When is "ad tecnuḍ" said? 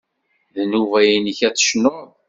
1.47-2.09